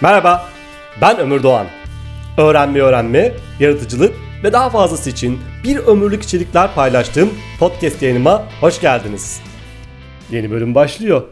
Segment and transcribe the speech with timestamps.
[0.00, 0.48] Merhaba,
[1.00, 1.66] ben Ömür Doğan.
[2.38, 9.40] Öğrenme öğrenme, yaratıcılık ve daha fazlası için bir ömürlük içerikler paylaştığım podcast yayınıma hoş geldiniz.
[10.30, 11.28] Yeni bölüm başlıyor.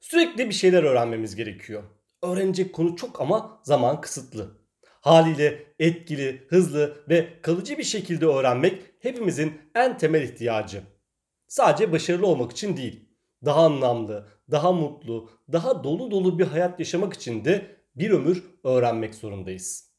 [0.00, 1.82] Sürekli bir şeyler öğrenmemiz gerekiyor.
[2.22, 4.58] Öğrenecek konu çok ama zaman kısıtlı.
[5.00, 10.82] Haliyle etkili, hızlı ve kalıcı bir şekilde öğrenmek hepimizin en temel ihtiyacı.
[11.48, 13.08] Sadece başarılı olmak için değil,
[13.44, 19.14] daha anlamlı, daha mutlu, daha dolu dolu bir hayat yaşamak için de bir ömür öğrenmek
[19.14, 19.92] zorundayız.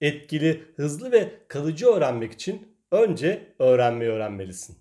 [0.00, 4.78] Etkili, hızlı ve kalıcı öğrenmek için önce öğrenmeyi öğrenmelisin.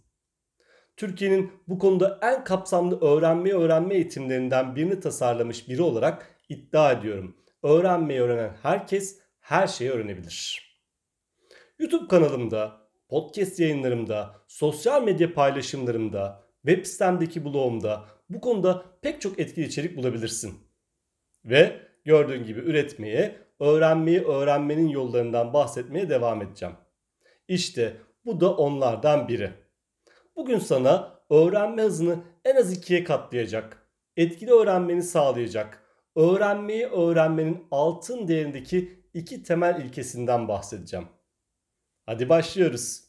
[0.98, 7.38] Türkiye'nin bu konuda en kapsamlı öğrenmeyi öğrenme eğitimlerinden birini tasarlamış biri olarak iddia ediyorum.
[7.64, 10.72] Öğrenmeyi öğrenen herkes her şeyi öğrenebilir.
[11.80, 19.66] YouTube kanalımda, podcast yayınlarımda, sosyal medya paylaşımlarımda, web sitemdeki blogumda bu konuda pek çok etkili
[19.66, 20.54] içerik bulabilirsin.
[21.46, 26.76] Ve gördüğün gibi üretmeye, öğrenmeyi öğrenmenin yollarından bahsetmeye devam edeceğim.
[27.48, 29.52] İşte bu da onlardan biri.
[30.36, 35.84] Bugün sana öğrenme hızını en az ikiye katlayacak, etkili öğrenmeni sağlayacak,
[36.16, 41.08] öğrenmeyi öğrenmenin altın değerindeki iki temel ilkesinden bahsedeceğim.
[42.06, 43.02] Hadi başlıyoruz.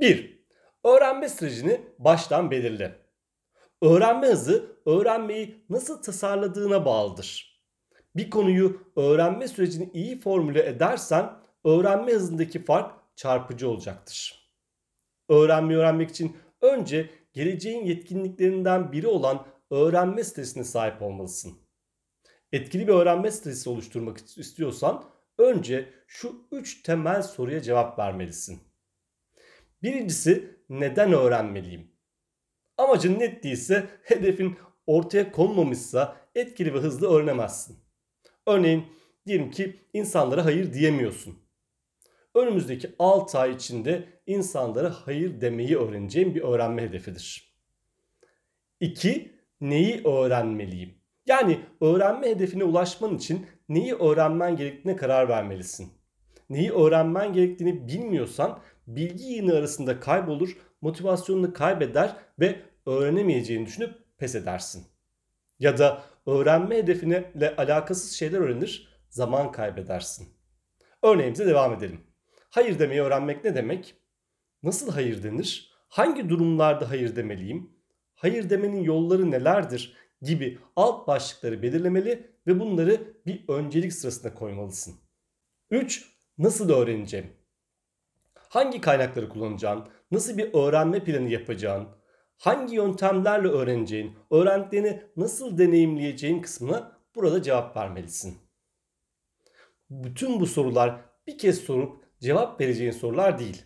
[0.00, 0.44] Bir,
[0.84, 2.98] öğrenme sürecini baştan belirle.
[3.82, 7.62] Öğrenme hızı öğrenmeyi nasıl tasarladığına bağlıdır.
[8.16, 11.32] Bir konuyu öğrenme sürecini iyi formüle edersen
[11.64, 14.50] öğrenme hızındaki fark çarpıcı olacaktır.
[15.28, 21.58] Öğrenmeyi öğrenmek için önce geleceğin yetkinliklerinden biri olan öğrenme stresine sahip olmalısın.
[22.52, 25.04] Etkili bir öğrenme stresi oluşturmak istiyorsan
[25.38, 28.67] önce şu üç temel soruya cevap vermelisin.
[29.82, 31.90] Birincisi neden öğrenmeliyim?
[32.76, 34.56] Amacın net değilse, hedefin
[34.86, 37.78] ortaya konmamışsa etkili ve hızlı öğrenemezsin.
[38.46, 38.84] Örneğin
[39.26, 41.38] diyelim ki insanlara hayır diyemiyorsun.
[42.34, 47.54] Önümüzdeki 6 ay içinde insanlara hayır demeyi öğreneceğim bir öğrenme hedefidir.
[48.80, 49.32] 2.
[49.60, 50.94] Neyi öğrenmeliyim?
[51.26, 55.92] Yani öğrenme hedefine ulaşman için neyi öğrenmen gerektiğine karar vermelisin.
[56.50, 58.60] Neyi öğrenmen gerektiğini bilmiyorsan
[58.96, 64.86] bilgi yığını arasında kaybolur, motivasyonunu kaybeder ve öğrenemeyeceğini düşünüp pes edersin.
[65.58, 70.28] Ya da öğrenme hedefine alakasız şeyler öğrenir, zaman kaybedersin.
[71.02, 72.00] Örneğimize devam edelim.
[72.50, 73.94] Hayır demeyi öğrenmek ne demek?
[74.62, 75.72] Nasıl hayır denir?
[75.88, 77.70] Hangi durumlarda hayır demeliyim?
[78.14, 79.96] Hayır demenin yolları nelerdir?
[80.22, 84.94] gibi alt başlıkları belirlemeli ve bunları bir öncelik sırasına koymalısın.
[85.70, 86.14] 3.
[86.38, 87.26] Nasıl öğreneceğim?
[88.48, 91.88] Hangi kaynakları kullanacağın, nasıl bir öğrenme planı yapacağın,
[92.36, 98.38] hangi yöntemlerle öğreneceğin, öğrendiklerini nasıl deneyimleyeceğin kısmına burada cevap vermelisin.
[99.90, 103.64] Bütün bu sorular bir kez sorup cevap vereceğin sorular değil.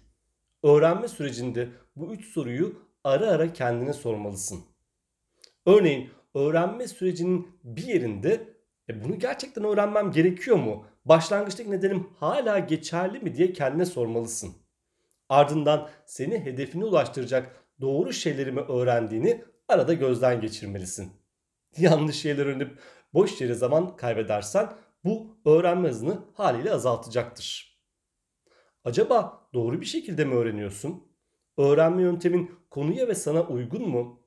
[0.62, 4.64] Öğrenme sürecinde bu üç soruyu ara ara kendine sormalısın.
[5.66, 8.54] Örneğin öğrenme sürecinin bir yerinde
[8.88, 10.86] e bunu gerçekten öğrenmem gerekiyor mu?
[11.04, 14.61] Başlangıçtaki nedenim hala geçerli mi diye kendine sormalısın.
[15.32, 21.12] Ardından seni hedefine ulaştıracak doğru şeyleri mi öğrendiğini arada gözden geçirmelisin.
[21.76, 22.78] Yanlış şeyler öğrenip
[23.14, 24.72] boş yere zaman kaybedersen
[25.04, 27.78] bu öğrenme hızını haliyle azaltacaktır.
[28.84, 31.12] Acaba doğru bir şekilde mi öğreniyorsun?
[31.58, 34.26] Öğrenme yöntemin konuya ve sana uygun mu?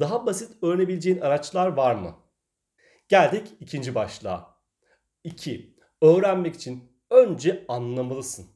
[0.00, 2.14] Daha basit öğrenebileceğin araçlar var mı?
[3.08, 4.56] Geldik ikinci başlığa.
[5.24, 5.76] 2.
[6.02, 8.46] Öğrenmek için önce anlamalısın.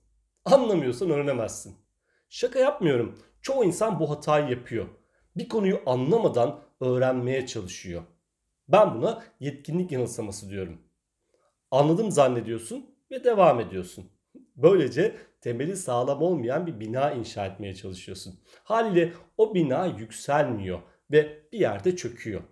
[0.45, 1.90] Anlamıyorsan öğrenemezsin.
[2.31, 3.19] Şaka yapmıyorum.
[3.43, 4.87] Çoğu insan bu hatayı yapıyor.
[5.37, 8.03] Bir konuyu anlamadan öğrenmeye çalışıyor.
[8.69, 10.79] Ben buna yetkinlik yanılsaması diyorum.
[11.71, 14.11] Anladım zannediyorsun ve devam ediyorsun.
[14.57, 18.41] Böylece temeli sağlam olmayan bir bina inşa etmeye çalışıyorsun.
[18.65, 22.43] Haliyle o bina yükselmiyor ve bir yerde çöküyor.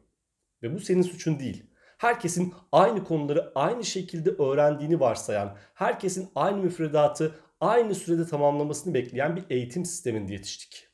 [0.62, 1.66] Ve bu senin suçun değil.
[1.98, 9.44] Herkesin aynı konuları aynı şekilde öğrendiğini varsayan, herkesin aynı müfredatı aynı sürede tamamlamasını bekleyen bir
[9.50, 10.88] eğitim sisteminde yetiştik.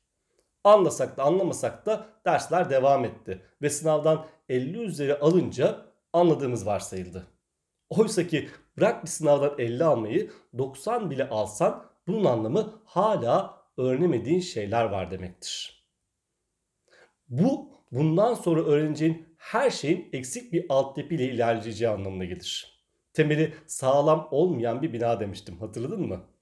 [0.65, 7.27] Anlasak da anlamasak da dersler devam etti ve sınavdan 50 üzeri alınca anladığımız varsayıldı.
[7.91, 14.85] Oysa ki bırak bir sınavdan 50 almayı 90 bile alsan bunun anlamı hala öğrenemediğin şeyler
[14.85, 15.85] var demektir.
[17.29, 22.81] Bu bundan sonra öğreneceğin her şeyin eksik bir altyapı ile ilerleyeceği anlamına gelir.
[23.13, 26.34] Temeli sağlam olmayan bir bina demiştim hatırladın mı?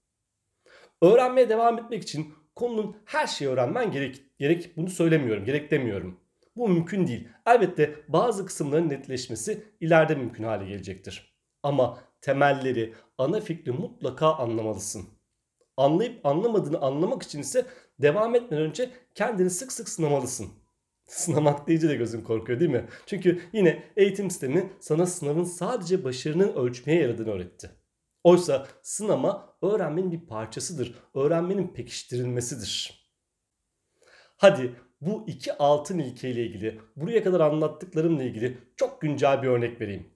[1.02, 4.22] Öğrenmeye devam etmek için konunun her şeyi öğrenmen gerek.
[4.38, 6.20] Gerek bunu söylemiyorum, gerek demiyorum.
[6.56, 7.28] Bu mümkün değil.
[7.46, 11.36] Elbette bazı kısımların netleşmesi ileride mümkün hale gelecektir.
[11.62, 15.02] Ama temelleri, ana fikri mutlaka anlamalısın.
[15.76, 17.66] Anlayıp anlamadığını anlamak için ise
[17.98, 20.48] devam etmeden önce kendini sık sık sınamalısın.
[21.04, 22.86] Sınamak deyince de gözün korkuyor değil mi?
[23.06, 27.81] Çünkü yine eğitim sistemi sana sınavın sadece başarının ölçmeye yaradığını öğretti.
[28.24, 30.94] Oysa sınama öğrenmenin bir parçasıdır.
[31.14, 33.02] Öğrenmenin pekiştirilmesidir.
[34.36, 40.12] Hadi bu iki altın ilkeyle ilgili, buraya kadar anlattıklarımla ilgili çok güncel bir örnek vereyim.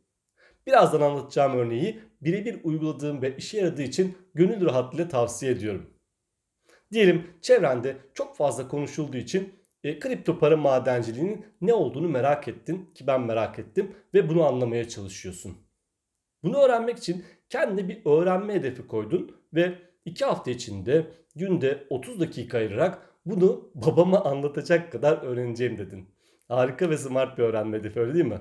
[0.66, 5.90] Birazdan anlatacağım örneği birebir uyguladığım ve işe yaradığı için gönül rahatlığıyla tavsiye ediyorum.
[6.92, 9.54] Diyelim çevrende çok fazla konuşulduğu için
[9.84, 14.88] e, kripto para madenciliğinin ne olduğunu merak ettin ki ben merak ettim ve bunu anlamaya
[14.88, 15.56] çalışıyorsun.
[16.42, 21.06] Bunu öğrenmek için kendine bir öğrenme hedefi koydun ve 2 hafta içinde
[21.37, 26.08] günde 30 dakika ayırarak bunu babama anlatacak kadar öğreneceğim dedin.
[26.48, 28.40] Harika ve smart bir öğrenme hedefi öyle değil mi?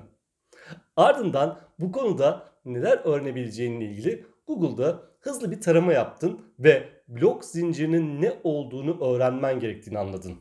[0.95, 8.39] Ardından bu konuda neler öğrenebileceğinle ilgili Google'da hızlı bir tarama yaptın ve blok zincirinin ne
[8.43, 10.33] olduğunu öğrenmen gerektiğini anladın.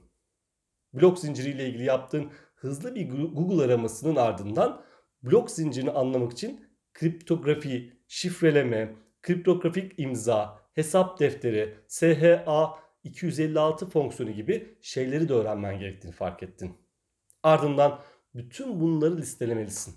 [0.94, 4.82] Blok zinciriyle ilgili yaptığın hızlı bir Google aramasının ardından
[5.22, 6.60] blok zincirini anlamak için
[6.94, 16.42] kriptografi, şifreleme, kriptografik imza, hesap defteri, SHA 256 fonksiyonu gibi şeyleri de öğrenmen gerektiğini fark
[16.42, 16.76] ettin.
[17.42, 18.00] Ardından
[18.34, 19.94] bütün bunları listelemelisin.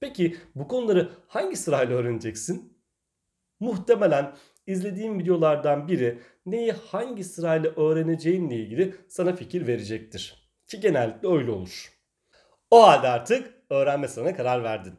[0.00, 2.78] Peki bu konuları hangi sırayla öğreneceksin?
[3.60, 4.36] Muhtemelen
[4.66, 10.50] izlediğim videolardan biri neyi hangi sırayla öğreneceğinle ilgili sana fikir verecektir.
[10.66, 11.92] Ki genellikle öyle olur.
[12.70, 14.94] O halde artık öğrenme sana karar verdin.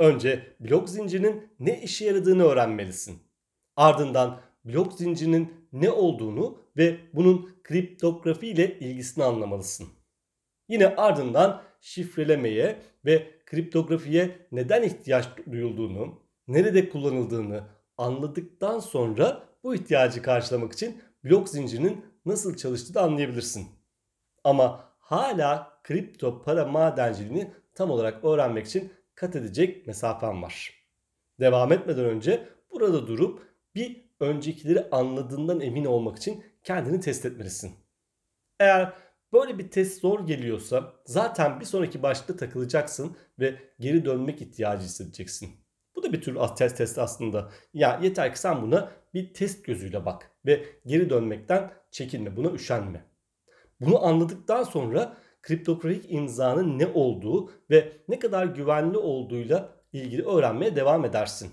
[0.00, 3.18] Önce blok zincirinin ne işe yaradığını öğrenmelisin.
[3.76, 9.88] Ardından blok zincirinin ne olduğunu ve bunun kriptografi ile ilgisini anlamalısın.
[10.68, 17.64] Yine ardından şifrelemeye ve kriptografiye neden ihtiyaç duyulduğunu, nerede kullanıldığını
[17.98, 23.68] anladıktan sonra bu ihtiyacı karşılamak için blok zincirinin nasıl çalıştığını anlayabilirsin.
[24.44, 30.74] Ama hala kripto para madenciliğini tam olarak öğrenmek için kat edecek mesafen var.
[31.40, 33.42] Devam etmeden önce burada durup
[33.74, 37.74] bir öncekileri anladığından emin olmak için kendini test etmelisin.
[38.60, 38.92] Eğer
[39.32, 45.50] böyle bir test zor geliyorsa zaten bir sonraki başlıkta takılacaksın ve geri dönmek ihtiyacı hissedeceksin.
[45.96, 47.50] Bu da bir tür test test aslında.
[47.74, 53.04] Ya yeter ki sen buna bir test gözüyle bak ve geri dönmekten çekinme, buna üşenme.
[53.80, 61.04] Bunu anladıktan sonra kriptografik imzanın ne olduğu ve ne kadar güvenli olduğuyla ilgili öğrenmeye devam
[61.04, 61.50] edersin.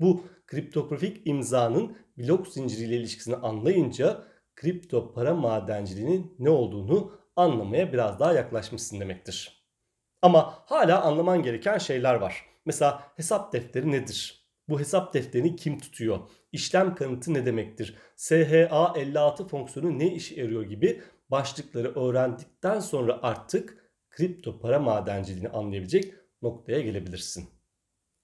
[0.00, 4.24] Bu kriptografik imzanın blok zinciriyle ilişkisini anlayınca
[4.56, 9.66] kripto para madenciliğinin ne olduğunu anlamaya biraz daha yaklaşmışsın demektir.
[10.22, 12.44] Ama hala anlaman gereken şeyler var.
[12.66, 14.40] Mesela hesap defteri nedir?
[14.68, 16.18] Bu hesap defterini kim tutuyor?
[16.52, 17.96] İşlem kanıtı ne demektir?
[18.16, 26.14] SHA 56 fonksiyonu ne işe yarıyor gibi başlıkları öğrendikten sonra artık kripto para madenciliğini anlayabilecek
[26.42, 27.48] noktaya gelebilirsin.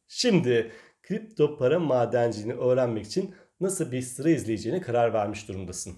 [0.09, 5.97] Şimdi kripto para madenciliğini öğrenmek için nasıl bir sıra izleyeceğine karar vermiş durumdasın.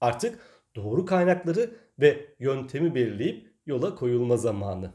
[0.00, 0.38] Artık
[0.76, 4.92] doğru kaynakları ve yöntemi belirleyip yola koyulma zamanı.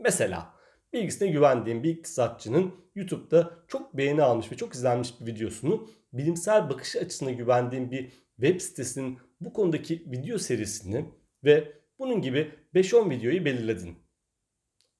[0.00, 0.54] Mesela
[0.92, 6.96] bilgisine güvendiğim bir iktisatçının YouTube'da çok beğeni almış ve çok izlenmiş bir videosunu bilimsel bakış
[6.96, 13.98] açısına güvendiğim bir web sitesinin bu konudaki video serisini ve bunun gibi 5-10 videoyu belirledin.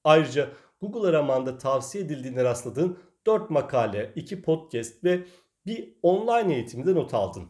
[0.03, 0.49] Ayrıca
[0.81, 5.23] Google aramanda tavsiye edildiğine rastladığın 4 makale, 2 podcast ve
[5.65, 7.49] bir online eğitimde not aldın.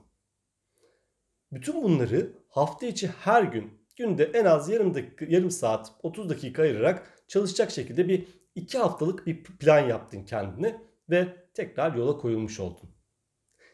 [1.52, 6.62] Bütün bunları hafta içi her gün günde en az yarım dakika, yarım saat, 30 dakika
[6.62, 12.90] ayırarak çalışacak şekilde bir 2 haftalık bir plan yaptın kendine ve tekrar yola koyulmuş oldun.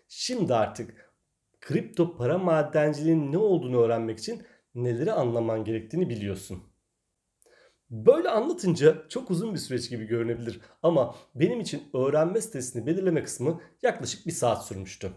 [0.08, 1.07] Şimdi artık
[1.68, 4.44] kripto para madenciliğinin ne olduğunu öğrenmek için
[4.76, 6.64] neleri anlaman gerektiğini biliyorsun.
[7.90, 13.62] Böyle anlatınca çok uzun bir süreç gibi görünebilir ama benim için öğrenme sitesini belirleme kısmı
[13.82, 15.12] yaklaşık bir saat sürmüştü.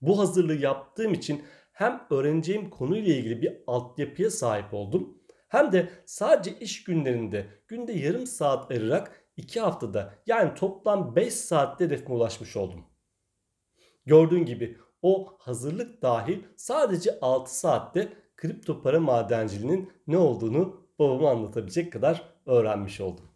[0.00, 5.18] Bu hazırlığı yaptığım için hem öğreneceğim konuyla ilgili bir altyapıya sahip oldum
[5.48, 11.84] hem de sadece iş günlerinde günde yarım saat ayırarak 2 haftada yani toplam 5 saatte
[11.84, 12.84] hedefime ulaşmış oldum.
[14.06, 21.92] Gördüğün gibi o hazırlık dahil sadece 6 saatte kripto para madenciliğinin ne olduğunu babama anlatabilecek
[21.92, 23.30] kadar öğrenmiş oldum.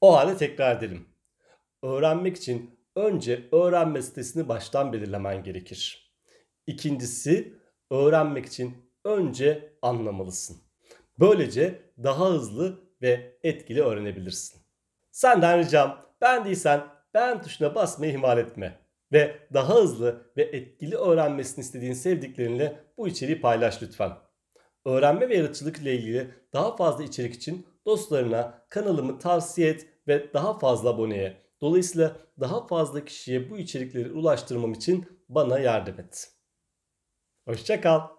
[0.00, 1.08] O halde tekrar edelim.
[1.82, 6.12] öğrenmek için önce öğrenme sitesini baştan belirlemen gerekir.
[6.66, 7.54] İkincisi
[7.90, 10.56] öğrenmek için önce anlamalısın.
[11.18, 14.60] Böylece daha hızlı ve etkili öğrenebilirsin.
[15.10, 18.85] Senden ricam beğendiysen beğen tuşuna basmayı ihmal etme.
[19.12, 24.12] Ve daha hızlı ve etkili öğrenmesini istediğin sevdiklerinle bu içeriği paylaş lütfen.
[24.84, 30.58] Öğrenme ve yaratıcılık ile ilgili daha fazla içerik için dostlarına kanalımı tavsiye et ve daha
[30.58, 36.28] fazla aboneye, dolayısıyla daha fazla kişiye bu içerikleri ulaştırmam için bana yardım et.
[37.44, 38.15] Hoşçakal.